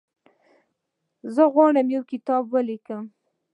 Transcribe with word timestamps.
زه 1.33 1.43
غواړم 1.53 1.87
یو 1.95 2.03
کتاب 2.11 2.43
ولیکم. 2.53 3.03